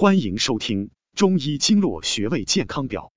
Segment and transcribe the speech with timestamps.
[0.00, 3.12] 欢迎收听中医经络穴位健康表。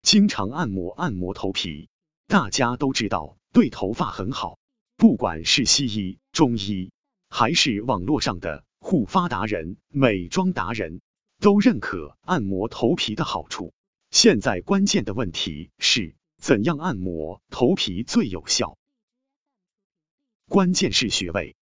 [0.00, 1.90] 经常按摩按摩头皮，
[2.26, 4.58] 大家都知道对头发很好。
[4.96, 6.90] 不管是西医、中医，
[7.28, 11.02] 还是网络上的护发达人、美妆达人，
[11.38, 13.74] 都认可按摩头皮的好处。
[14.10, 18.78] 现在关键的问题是，怎样按摩头皮最有效？
[20.48, 21.54] 关键是穴位。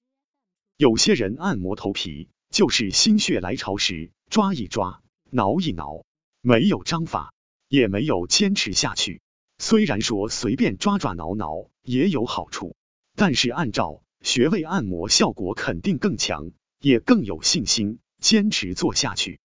[0.77, 2.29] 有些人按摩头皮。
[2.51, 6.05] 就是心血来潮时抓一抓、挠一挠，
[6.41, 7.33] 没有章法，
[7.69, 9.21] 也没有坚持下去。
[9.59, 12.77] 虽然说随便抓抓挠挠也有好处，
[13.17, 19.41] 但是按照穴位按摩效果肯定更强，也更有信心坚持做下去。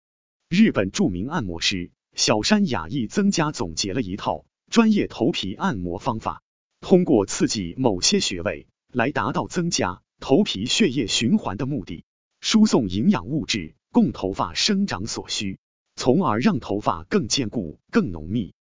[0.48, 6.42] 日本著名按摩师小山雅义增加总结了一套专业头皮按摩方法，
[6.80, 12.04] 通过刺激某些穴位来达到增加头皮血液循环的目的。
[12.42, 15.60] 输送营养物质供头发生长所需，
[15.94, 18.52] 从而让头发更坚固、更浓密。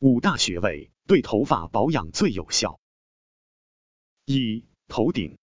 [0.00, 2.78] 五大穴位对头发保养最有效。
[4.26, 5.38] 一、头顶，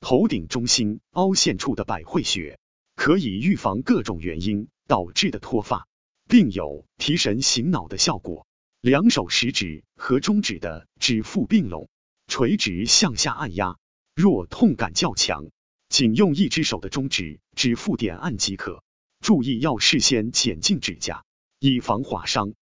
[0.00, 2.58] 头顶中心凹陷处的百会穴，
[2.96, 5.86] 可以预防各种原因导致的脱发，
[6.28, 8.48] 并有提神醒脑的效果。
[8.80, 11.88] 两手食指和中指的指腹并拢，
[12.26, 13.78] 垂直向下按压，
[14.16, 15.46] 若痛感较强。
[15.96, 18.82] 仅用一只手的中指指腹点按即可，
[19.20, 21.24] 注意要事先剪净指甲，
[21.58, 22.52] 以防划伤。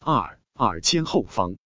[0.00, 1.56] 二、耳尖后方，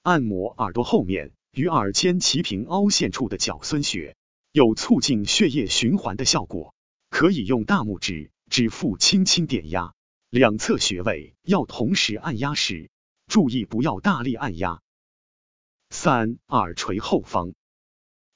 [0.00, 4.16] 按摩耳朵后面与耳尖齐平凹陷处的角孙穴，
[4.50, 6.74] 有促进血液循环的效果，
[7.10, 9.92] 可以用大拇指指腹轻轻点压，
[10.30, 12.88] 两侧穴位要同时按压时，
[13.26, 14.80] 注意不要大力按压。
[15.90, 17.52] 三、耳垂后方。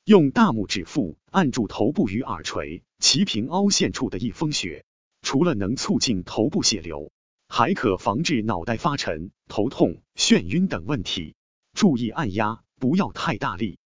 [0.07, 4.85] 用大拇指腹按住头部与耳垂齐平凹陷处的一风穴，
[5.21, 7.11] 除了能促进头部血流，
[7.49, 11.35] 还可防治脑袋发沉、头痛、眩晕等问题。
[11.73, 13.81] 注意按压，不要太大力。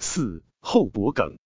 [0.00, 1.38] 四后脖梗，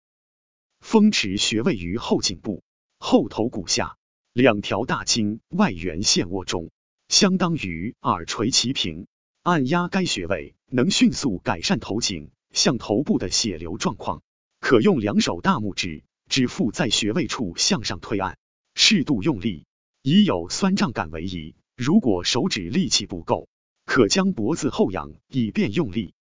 [0.80, 2.64] 风池穴位于后颈部
[2.98, 3.96] 后头骨下
[4.32, 6.72] 两条大筋外缘陷窝中，
[7.06, 9.06] 相当于耳垂齐平。
[9.44, 12.32] 按压该穴位，能迅速改善头颈。
[12.52, 14.22] 向头部的血流状况，
[14.60, 18.38] 可用两手大拇指指腹在穴位处向上推按，
[18.74, 19.66] 适度用力，
[20.02, 21.54] 以有酸胀感为宜。
[21.76, 23.48] 如果手指力气不够，
[23.84, 26.14] 可将脖子后仰，以便用力。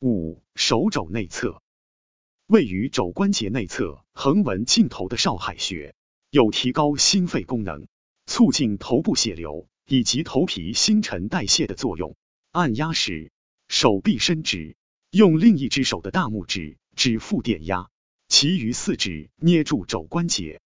[0.00, 1.62] 五、手肘内侧，
[2.46, 5.94] 位于肘关节内侧横纹尽头的少海穴，
[6.30, 7.86] 有提高心肺功能、
[8.26, 12.16] 促进头部血流以及头皮新陈代谢的作用。
[12.50, 13.30] 按压时，
[13.68, 14.76] 手臂伸直。
[15.12, 17.90] 用另一只手的大拇指指腹点压，
[18.28, 20.62] 其余四指捏住肘关节。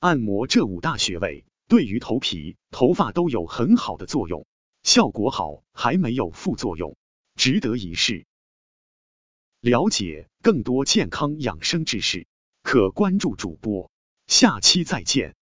[0.00, 4.48] 按摩这五大穴位，对于头皮、头发都有很好的作用，
[4.82, 6.96] 效果好还没有副作用，
[7.36, 8.26] 值得一试。
[9.60, 12.26] 了解更多健康养生知识，
[12.64, 13.92] 可关注主播。
[14.26, 15.36] 下期再见。